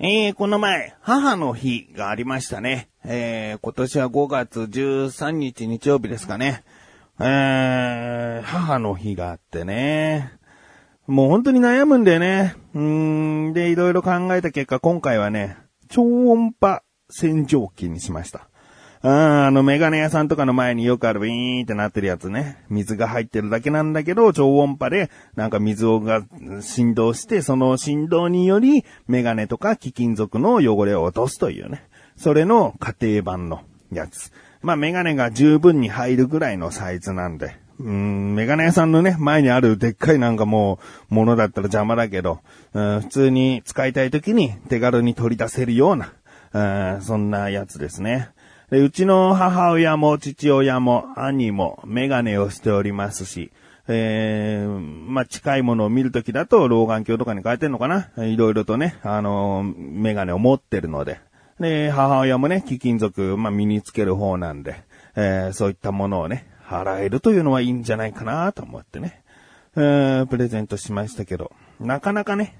[0.00, 2.88] えー、この前、母の日がありましたね。
[3.04, 6.62] えー、今年は5月13日日曜日ですかね。
[7.18, 10.38] えー、母の日があってね。
[11.08, 12.54] もう本当に悩むんだよね。
[12.74, 15.56] うん、で、いろいろ考えた結果、今回はね、
[15.88, 18.48] 超音波洗浄機にしました。
[19.00, 22.64] ああの、メガネ屋さんとかの前によくあるビーンってなってるやつね。
[22.68, 26.24] 水が入ってるだけなんだけど、超音波で、なんか水をが
[26.60, 31.84] 振動して、その振動により、メガネとか貴金属の汚れを落とすというね。
[32.16, 34.32] それの家庭版のやつ。
[34.62, 37.56] まあ、メガネが十分に入るぐらいのサイズなんで。
[37.78, 40.80] うん、メガネ屋さんのね、前にあるでっかいなんかも
[41.10, 42.40] う、ものだったら邪魔だけど、
[42.74, 46.12] うん、普通に使いたい時に手軽に取り出せるような、
[46.52, 48.30] うん、そんなやつですね。
[48.70, 53.50] で、うちの母親も父親も兄もメガネをしておりますし、
[53.86, 58.10] えー、まあ、近いものを見るときだと老眼鏡とかに変えてんのかな？
[58.26, 61.20] いろいろとね、あのー、メガネを持ってるので。
[61.58, 64.82] で、母親もね、貴金属、まあ、身につける方なんで、
[65.16, 69.22] えー、そういったものをね、払えるというのはいいんじゃないかなと思ってね、
[69.74, 72.58] えー、プレゼントしましたけど、なかなかね、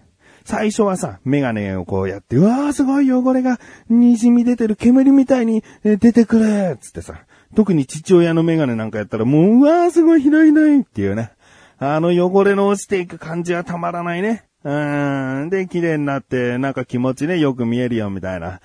[0.49, 3.61] 最初はさ、メガネをこうやって、うわーすごい汚れが
[3.91, 11.33] 滲み出てる煙みたいに出てくるつってさ、特に父親のメガネなんかやったらもう、うわーすごい広いないっていうね。
[11.79, 14.47] あの汚れの落ちていく感じはたまらないね。
[14.65, 15.51] うん。
[15.51, 18.63] で、綺麗になって、なんか気持ちね、よく見えるよ、みたいな。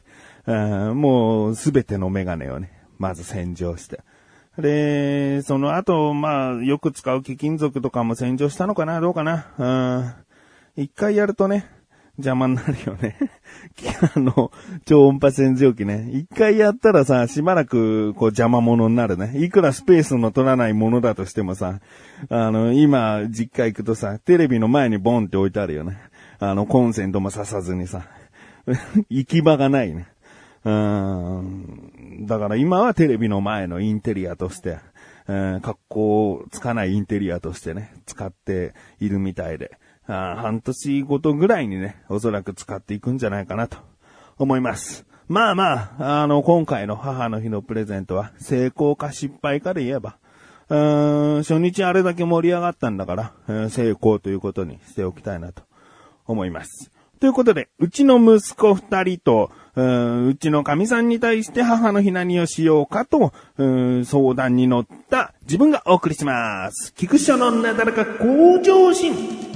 [0.47, 3.99] うん、もう、すべてのメガネをね、まず洗浄して。
[4.57, 9.63] で、その後、まあ、よく使う貴金属とかも洗浄したのかなどうかなう
[10.21, 10.23] ん。
[10.75, 11.65] 一回やるとね、
[12.17, 13.17] 邪魔になるよね。
[14.15, 14.51] あの、
[14.85, 16.09] 超音波洗浄機ね。
[16.11, 19.33] 一回やったらさ、しばらく、こう邪魔者になるね。
[19.35, 21.79] いくらスペースの取らないものだとしてもさ、
[22.29, 25.97] あの、今、実家行くとさ、テレビの前にボンって置いてあるよね。
[26.39, 28.05] あの、コンセントも刺さずにさ、
[29.09, 30.07] 行き場がないね。
[30.65, 32.25] うん。
[32.25, 34.77] だから今はテレビの前のインテリアとして、
[35.27, 39.77] うん、格好つかないインテリアとしてね、使っているみたいで。
[40.07, 43.77] あ半年ごとぐらいにね、おそらく使っていくんじゃないかなと
[44.37, 45.05] 思います。
[45.27, 50.17] まあまあ、あの、今回の母の日のプレゼントは成功か失敗かで言えば、
[50.69, 53.15] うーん初日あれだけ盛り上がったんだか
[53.47, 55.63] ら、成功ということにしておきたいなと
[56.25, 56.91] 思います。
[57.19, 66.93] ということで、うちの息子二人と、ううちの神さんに対して母の日何をしようかと、う相談に乗った自分がお送りします。
[66.95, 69.52] 菊池のなだらか向上心。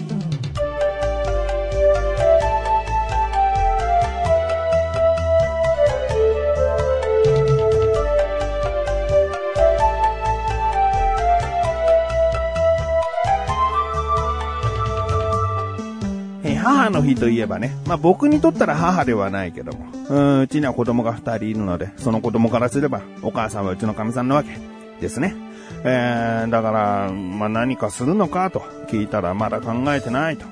[16.88, 24.58] 母の日といえばね、まあ僕にとったら母ではないけども、うんうちには子供が二人いるので、その子供からすれば、お母さんはうちの神さんなわけ
[25.02, 25.36] ですね。
[25.84, 30.46] えー、だから、まあ何かするのかと聞いたらまだ考えてないと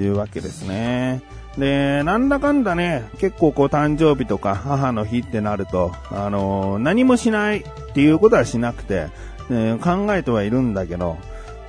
[0.00, 1.22] いうわけですね。
[1.56, 7.62] で、なんだかんだね、結構こう誕生日とか母の日ってなると、あのー、何もしないっ
[7.94, 9.08] ていうことはしなくて、
[9.50, 11.16] えー、考えてはいるんだけど、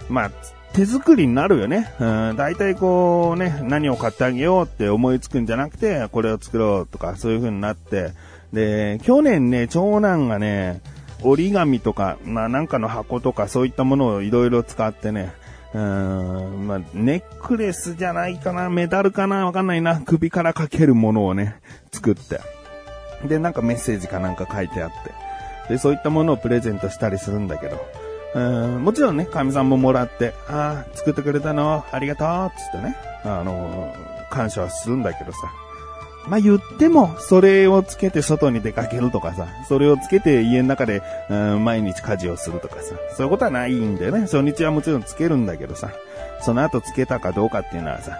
[0.10, 0.32] まあ、
[0.80, 1.94] 手作りになるよね。
[2.00, 8.14] うん、大体こうね、何を買ってあげようって思いつくんじゃなくて、これを作ろうとか、そういう風になって、
[8.54, 10.80] で、去年ね、長男がね、
[11.22, 15.34] 折り紙とか、まあなんかの箱とかそういったものをいろいろ使ってね、
[15.74, 21.58] うん、まあ、ネックレスじゃないかな、メダルかな、わかんないな、首からかけるものをね、
[21.92, 22.40] 作って。
[23.28, 24.92] で、なんかメッセージかなんか書いてあっ
[25.68, 25.74] て。
[25.74, 27.86] で、そういったものをプレゼントしたりするんだけど、
[28.36, 35.38] うんもちろんね、神さんももらって、ああ、作ってくれたの、ありがとう、つってね、あのー、感謝はするんだけどさ。
[36.28, 44.22] まあ、言っても、それをつけて外に出かけるとかさ、それをつけて家の中で、うん、毎日家事をするとかさ、そういうことはないんだよね。
[44.22, 45.92] 初日はもちろんつけるんだけどさ、
[46.42, 48.20] その後つけたかどうかっていうのはさ、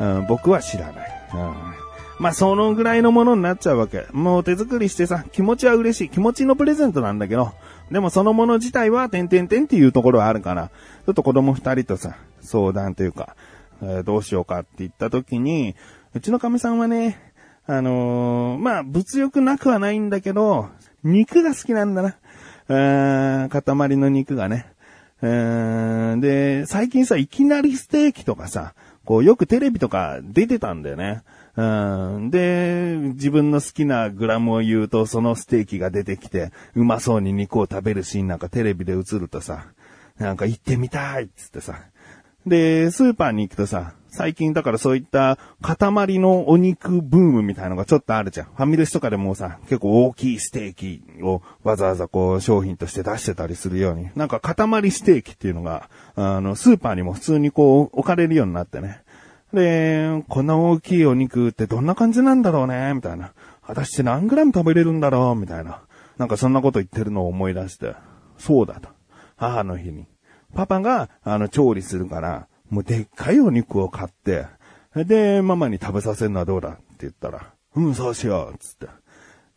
[0.00, 1.22] うん、僕は知らない。
[1.34, 1.80] うん
[2.20, 4.04] まあ、そのぐらいのものになっちゃうわけ。
[4.12, 6.10] もう手作りしてさ、気持ちは嬉しい。
[6.10, 7.52] 気持ちのプレゼントなんだけど、
[7.90, 13.36] でもそのもの自体は、てんてんてんっていうところはあるから、ちょっと子供二人とさ、相談というか、
[13.82, 15.74] えー、どうしようかって言った時に、
[16.14, 17.32] うちのかみさんはね、
[17.66, 20.68] あのー、まあ、物欲なくはないんだけど、
[21.02, 22.16] 肉が好きなんだな。
[22.68, 24.66] えーん、塊の肉がね。
[25.22, 31.22] えーん、で、最近さ、いきなりステーキとかさ、こう、よくテレビとか出てたんだよね。
[31.56, 32.30] うん。
[32.30, 39.66] で、自分の好きなグラムを言うと、そのステーキが出てきて、うまそうに肉を食べるシーンなんかテレビで映るとさ、
[40.18, 41.80] なんか行ってみたいっつってさ。
[42.46, 48.46] で、スーパーに行くとさ、最近だからそういった塊のお肉ブームみたいのがちょっとあるじゃん。
[48.46, 59.02] ファミレスとかでもさ、結構大きいステーキをわざわざこう商品として出してたりするように、なんか塊ステーキっていうのが、あの、スーパーにも普通にこう置かれるようになってね。
[59.52, 63.32] で、こんな大きいお肉ってどんな感じなんだろうね、みたいな。
[63.66, 65.82] 果たして何グラム食べれるんだろう、みたいな。
[66.18, 67.94] なんかそんなこと言ってるのを思い出して、
[68.38, 68.88] そうだと。
[69.36, 70.06] 母の日に。
[70.54, 74.46] パパが、あの、調理するから、もうでっかいお肉を買って、
[74.94, 78.88] で、ママに食べさせるのはどうだって言ったら、うん、そうしよう、つって。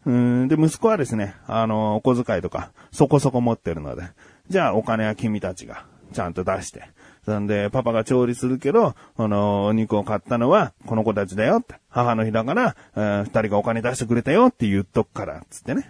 [0.06, 4.04] うん、で、息子はですね、あの、お小遣いとか、そこそこ持ってるので、
[4.50, 6.84] じゃあお金は君たちが、ちゃんと出して。
[7.26, 11.76] そんで、パパが調理するけど、あの、お肉を買ったのは、この子たちだよって。
[11.90, 15.90] 母の日だから、えー、二人がお金出してくれたよって言っとくから、つってね。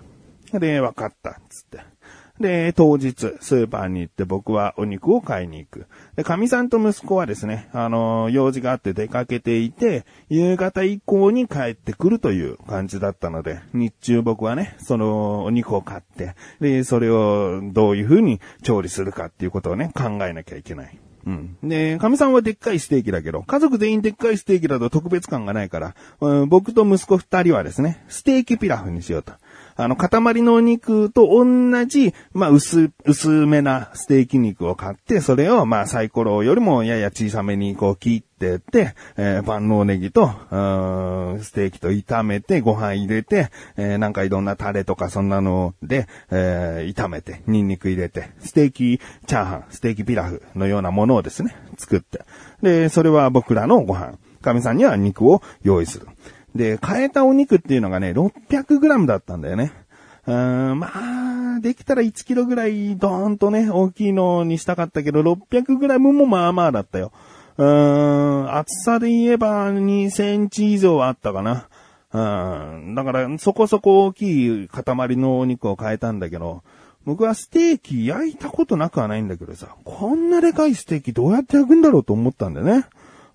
[0.53, 1.93] で、分かった、つって。
[2.39, 5.85] で、当日、スーパーに行って僕はお肉を買いに行く。
[6.15, 20.99] で、神さんと息子はですね、あの、用事があって出かけていて、夕方以降に帰ってくるという感じだったので、日中僕はね、そのお肉を買って、で、それをどういう風に調理するかっていうことをね、考えなきゃいけない。
[21.25, 21.57] うん。
[21.63, 29.33] で、神さんはでっかいステーキだけど、家族全員でっかいステーキだと特別感がないから、うん、僕と息子二人はですね、ステーキピラフにしようと。
[29.75, 52.21] あの、塊のお肉と同じ、まあ、薄、薄めなステーキ肉を買って、それを、まあ、サイコロよりもやや小さめにこう切ってって、えー、万能ネギと、ステーキと炒めて、ご飯入れて、えー、なんかいろんなタレとかそんなので、えー、炒めて、ニンニク入れて、ステーキチャーハン、ステーキピラフのようなものをですね、作って。
[52.61, 54.17] で、それは僕らのご飯。
[54.43, 56.07] 神さんには肉を用意する。
[56.55, 59.71] で、変えたお肉っていうのがね、600g だったんだよね。
[60.25, 60.91] うーん、ま
[61.57, 67.11] あ、できたら1キロぐらいドーンとね、大きいのにしたかったけど、600g もまあまあだったよ。
[67.57, 71.67] うーん、厚さで言えば2センチ以上はあったかな。
[72.13, 72.19] う
[72.79, 74.83] ん、だからそこそこ大きい塊
[75.17, 76.63] のお肉を変えたんだけど、
[77.05, 82.85] 僕はステーキ焼いたことなくはないんだけどさ、こんなでかいステーキどうやって焼くんだろうと思ったんだよね。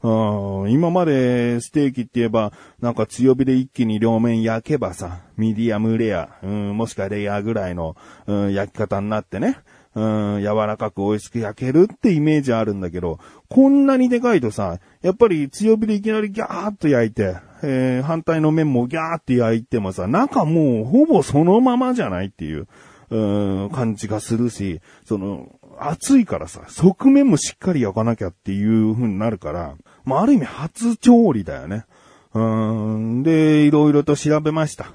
[0.03, 7.97] うん、今までステーキって言えば、なんか強火で一気に両面焼けばさ、ミディアムレア、うん、もしくはレアぐらいの、
[8.27, 9.59] うん、焼き方になってね、
[9.95, 13.19] うん、柔らかく美味しく焼けるってイメージあるんだけど、
[13.49, 22.69] こんなにでかいとさ、やっぱり強火でいきなりギャーっと焼いて、えー、反対の面もギャーって焼いてもさ、中もうほぼそのままじゃないっていう、
[23.11, 25.49] うん、感じがするし、その、
[25.81, 29.77] 暑いからさ、側面もしっかり焼かなきゃっていう風になるから、
[30.09, 31.85] まあ、ある意味初調理だよね。
[32.33, 33.23] うーん。
[33.23, 34.87] で、いろいろと調べました。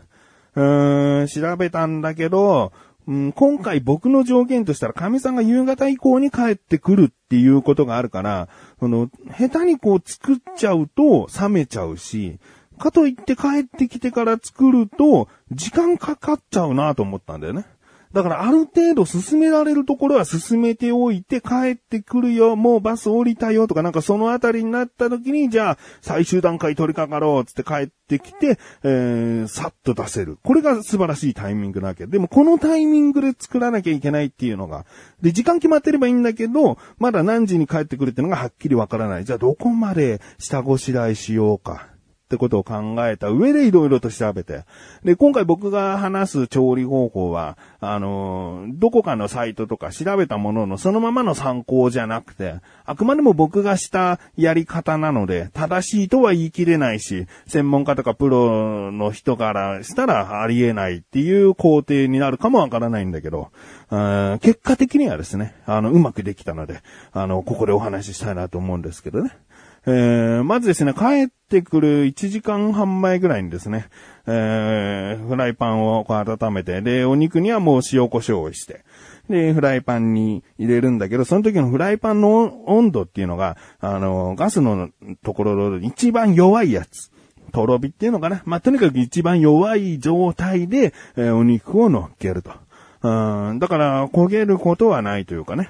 [0.56, 2.74] うーん、調べたんだけど、
[3.06, 8.50] うん、今回僕の条件としたら、神さんが夕方以降に帰ってくるっていうことがあるから、
[8.80, 12.40] その、下手にこう作っちゃうと冷めちゃうし、
[12.80, 17.66] かといって帰ってきてから作ると、時間かかっちゃうなと思ったんだよね。
[18.14, 30.38] だからある程度進められるところは進めておいて帰ってくるよ、もうバス降りたよとかなんかそのあたりになった時に、じゃあ最終段階取り掛かろうつって帰ってきて、えー、さっと出せる。
[30.44, 32.06] これが素晴らしいタイミングなわけ。
[32.06, 34.86] でもこのタイミングで作らなきゃいけないっていうのが、
[35.22, 39.26] で、時間決まってればいいんだけど、まだ何時に帰ってくるっていうのがはっきりわからない。
[39.26, 41.93] じゃあどこまで下ごしらえしようか。
[42.34, 44.64] ってことを考えた上でいろいろと調べて。
[45.04, 63.52] で、今回僕が話す調理方法は、あの、どこかのサイトとか調べたもののそのままの参考じゃなくて、あくまでも僕がしたやり方なので、正しいとは言い切れないし、専門家とかプロの人からしたらありえないっていう工程になるかもわからないんだけど、
[64.42, 69.32] 結果的にはですね、あの、うまくできたので、あの、ここでお話ししたいなと思うんですけどね。
[69.86, 73.88] えー、まずですね、帰ってくる1時間半前ぐらいにですね、
[74.26, 78.86] えー、フライパンをこう温めて、で、お肉にはもう塩胡椒をして、
[79.30, 84.90] で、フライパンに入れるんだけど、その時のフライパンの温度っていうのが、あの、ガスの
[85.24, 87.12] ところの一番弱いやつ。
[87.52, 88.42] とろ火っていうのかな。
[88.46, 92.52] まあ、とにかく一番弱い状態で、えー、お肉を乗っけると。
[93.04, 95.70] うん、だから、焦げることはないというかね、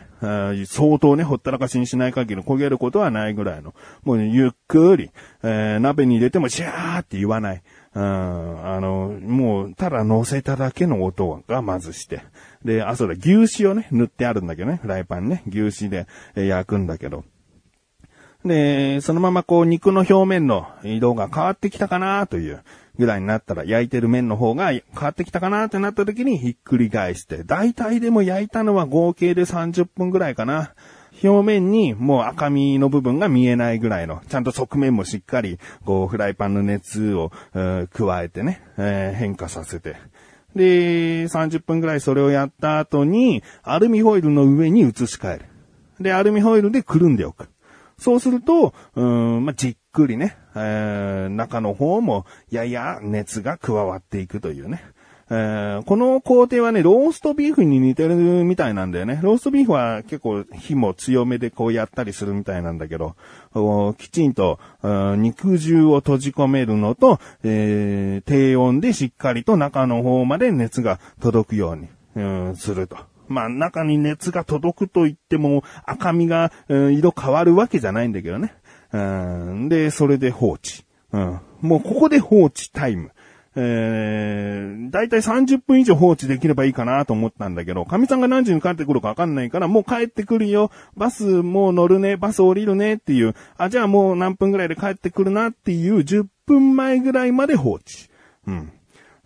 [0.68, 3.74] 相当ね、ほったらかしにしない限り焦げることはないぐらいの、
[4.04, 5.10] もう、ゆっくり、
[5.42, 7.64] えー、鍋に入れてもシャーって言わない。
[7.96, 12.22] うん、あの、もう、ただ乗せただけの音がまずして。
[12.64, 17.24] で、あ、そうだ、牛脂をね、塗ってあるんだけどね、フライパンね、牛脂で、焼くんだけど。
[18.46, 22.62] で、そのままこう肉の表面の色が変わってきたかなという。
[22.98, 30.74] ぐらいになったら、焼いてる麺の方が変わってきたかなってなった時にひっくり返して、大体でも焼いたのは合計で30分ぐらいかな。
[31.24, 39.96] 表面にもう赤みの部分が見えないぐらいの、ちゃんと側面もしっかり、こう、フライパンの熱を、加えてね、えー、変化させて。
[40.56, 45.46] で、30分ぐらいそれをやった後に、アルミホイルの上に移し替える。
[46.00, 47.48] で、アルミホイルでくるんでおく。
[47.98, 54.84] そうすると、うん、まあ、じっくりね、えー、中の方もやや熱が加わっていくというね。
[55.30, 59.20] えー、この工程はね、ローストビーフに似てるみたいなんだよね。
[59.24, 63.16] ローストビーフは結構火も強めでこうやったりするみたいなんだけど、
[63.98, 72.22] きちんと、肉汁を閉じ込めるのと、えー、低温でしっかりと中の方まで熱が届くように、う
[72.52, 72.98] ん、すると。
[73.30, 78.54] まあ、中に熱が届くと言っても赤みが、うん、色変わるわけじゃないんだけどね。
[78.94, 80.86] うん、で、それで放置。
[81.12, 83.12] うん、もうここで放置タイム。
[83.56, 98.10] えー、だいたい30分以上放置できればいいかなと思ったんだけど、神さんが何時に帰ってくるかわかんないから、もう帰ってくるよ、バスもう乗るね、バス降りるねっていう、あ、じゃあもう何分ぐらいで帰ってくるなっていう10分前ぐらいまで放置。
[98.48, 98.72] うん。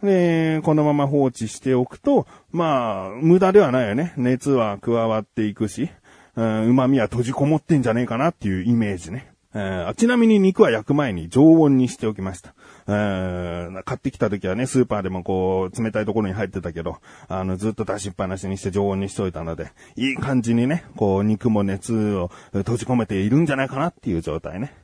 [0.03, 4.13] で、このまま放置しておくと、まあ、無駄ではないよね。
[4.17, 5.89] 熱は加わっていくし、
[6.35, 9.31] うん、旨味は閉じこもってんじゃねえかなっていうイメージね。
[9.59, 12.53] えー、ちなみに肉は焼く前に常温にしておきました。
[12.87, 16.97] えー、買ってきた時はね、スーパーでもこう、冷たいところに入ってたけど、
[17.27, 24.75] あの、ずっと出しっぱなしにして常温にしといたので、いい感じにね、こう、肉も熱を閉じ込めているんじゃないかなっていう状態ね。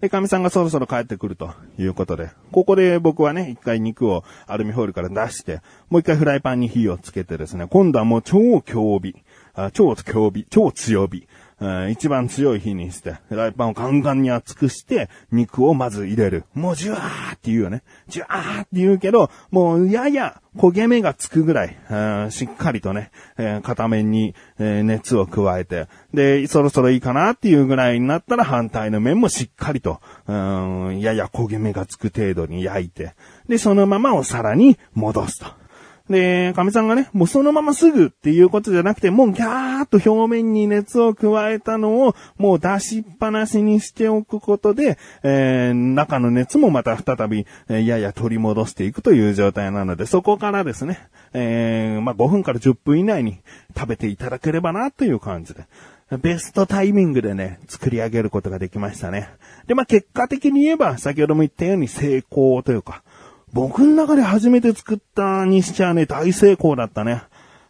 [0.00, 5.60] で、神さんがそろそろ帰ってくるということで、ここで僕はね、一回肉をアルミホイルから出して、
[5.90, 9.16] もう一回フライパンに火をつけてですね、今度はもう超強火、
[9.54, 11.26] あ超強火、超強火、
[11.90, 16.44] 一番強い火にして、フライパンをガンガンに熱くして、肉をまず入れる。
[16.54, 17.82] もうジュワーって言うよね。
[18.08, 21.76] ジュワーって言うけど、もうやや焦げ目がつくぐらい、
[22.30, 33.14] しっかりとね、えー、片面に、えー、熱を加えて、で、そろそろいいかなっていうぐらいになったら反対の面もしっかりと、やや焦げ目がつく程度に焼いて、
[33.48, 35.59] で、そのままお皿に戻すと。
[36.10, 50.98] で、神さんがね、もうそのまますぐっていうことじゃなくて、もうギャーっと表面に熱を加えたのを、もう出しっぱなしにしておくことで、えー、中の熱もまた再び、えー、やや取り戻していくという状態なので、そこからですね、
[51.32, 53.38] えー、まあ、5分から10分以内に
[53.76, 55.64] 食べていただければなという感じで。
[56.18, 59.28] ベストタイミングでね、作り上げることができましたね。
[59.68, 63.04] で、まあ、結果的に言えば、先ほども言ったように成功というか、
[63.52, 67.22] 僕の中で初めて作ったにしちゃね、大成功だったね。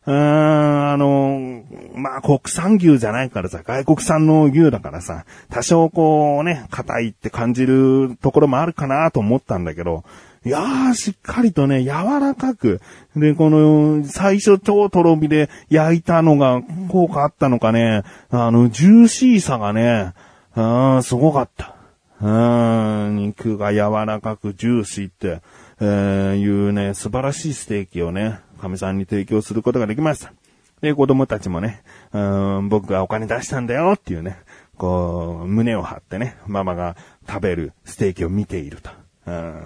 [0.06, 1.62] うーん、あの、
[1.94, 10.04] まあ、国産牛じゃないからさ、外国産の牛だからさ、多少こうね、硬いって感じるところもあるかなと思ったんだけど、
[10.44, 12.80] いやー、しっかりとね、柔らかく、
[13.14, 20.14] で、この、最初超とろ火で焼いたのが効果あったのかね、あの、ジューシーさがね、
[20.54, 21.76] あー、すごかった。
[22.22, 25.42] うん、肉が柔らかくジューシーって、
[25.80, 30.32] えー、いうね、素晴らしいステーキをね、神さんに提供することができました。
[30.82, 31.82] で、子供たちもね、
[32.12, 34.38] うん、僕がお金出したんだよっていうね、
[34.76, 36.96] こう、胸を張ってね、ママが
[37.26, 38.90] 食べるステーキを見ていると。
[39.26, 39.62] うん、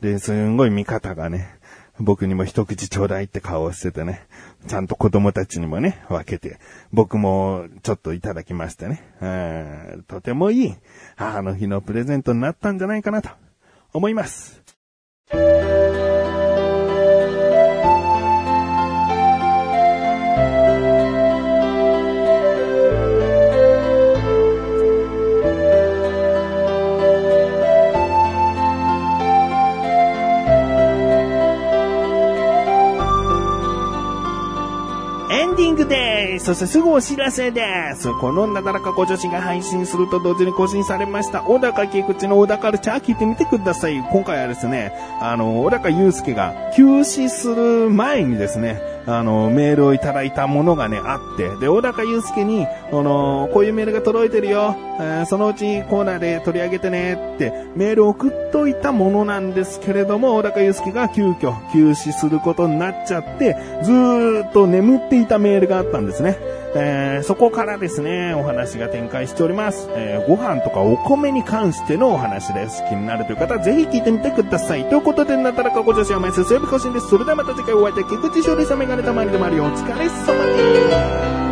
[0.00, 1.58] で、すんごい見方がね、
[2.00, 4.26] 僕にも一口ちょうだいって顔をしててね、
[4.68, 6.58] ちゃんと子供たちにもね、分けて、
[6.92, 10.74] 僕もちょっといただきましてね、うん、とてもいい
[11.16, 13.30] 母の日のプレゼントになったんじゃないかなと
[13.92, 14.67] 思います。
[35.38, 38.12] エンディングですそしてすぐお知らせです。
[38.14, 44.02] このなだらかご女子が配信すると同時に更新されました、小高菊池の小高ルチャー聞いてみてください。
[44.10, 66.36] 今回はですね、あの、小高祐介が休止する前にですね、あの、メールをいただいたものがね、あって、で、小高祐介に、あの、こういうメールが届いてるよ、え、そのうちコーナーで取り上げてねってメールを送っといたものなんですけれども、小高祐介が急遽休止することになっちゃって、ずーっと眠っていたメールがあったんですね。
[66.74, 69.88] えー、そこからですね、お話が展開しております。
[69.92, 72.82] えー、ご飯とかお米に関してのお話です。
[72.88, 74.84] 気になるという方はぜひ聞いてみてください。
[74.84, 77.08] ということで、なたらかご女子は毎週水曜日更新です。
[77.08, 79.64] それではまた次回お会いでき、菊池勝利様がれたまりでもあるよ。
[79.64, 81.47] お疲れ様です。